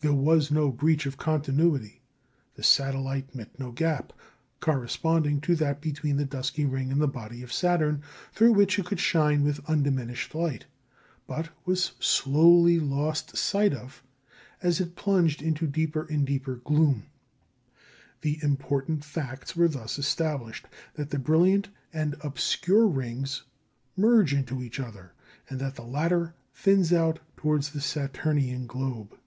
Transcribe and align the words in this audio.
There 0.00 0.12
was 0.14 0.52
no 0.52 0.70
breach 0.70 1.04
of 1.06 1.16
continuity. 1.16 2.00
The 2.54 2.62
satellite 2.62 3.34
met 3.34 3.58
no 3.58 3.72
gap, 3.72 4.12
corresponding 4.60 5.40
to 5.40 5.56
that 5.56 5.80
between 5.80 6.16
the 6.16 6.24
dusky 6.24 6.64
ring 6.64 6.92
and 6.92 7.00
the 7.00 7.08
body 7.08 7.42
of 7.42 7.52
Saturn, 7.52 8.02
through 8.32 8.52
which 8.52 8.78
it 8.78 8.86
could 8.86 9.00
shine 9.00 9.42
with 9.42 9.68
undiminished 9.68 10.32
light, 10.32 10.66
but 11.26 11.48
was 11.66 11.90
slowly 11.98 12.78
lost 12.78 13.36
sight 13.36 13.72
of 13.74 14.04
as 14.62 14.80
it 14.80 14.94
plunged 14.94 15.42
into 15.42 15.66
deeper 15.66 16.04
and 16.08 16.24
deeper 16.24 16.60
gloom. 16.62 17.06
The 18.20 18.38
important 18.44 19.04
facts 19.04 19.56
were 19.56 19.66
thus 19.66 19.98
established, 19.98 20.66
that 20.94 21.10
the 21.10 21.18
brilliant 21.18 21.68
and 21.92 22.14
obscure 22.20 22.86
rings 22.86 23.42
merge 23.96 24.32
into 24.32 24.62
each 24.62 24.78
other, 24.78 25.14
and 25.48 25.58
that 25.58 25.74
the 25.74 25.82
latter 25.84 26.36
thins 26.54 26.92
out 26.92 27.18
towards 27.36 27.70
the 27.70 27.80
Saturnian 27.80 28.68
globe. 28.68 29.18